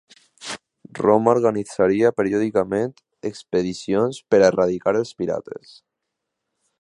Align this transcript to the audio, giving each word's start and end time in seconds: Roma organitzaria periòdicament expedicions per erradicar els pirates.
Roma 0.99 1.33
organitzaria 1.37 2.11
periòdicament 2.21 2.89
expedicions 3.33 4.21
per 4.33 4.43
erradicar 4.49 4.95
els 5.03 5.13
pirates. 5.21 5.77